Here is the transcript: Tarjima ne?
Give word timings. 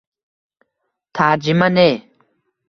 Tarjima 1.15 1.67
ne? 1.77 1.87